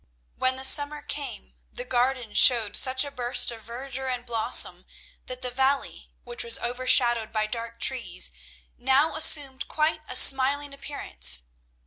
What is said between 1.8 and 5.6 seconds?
garden showed such a burst of verdure and blossom, that the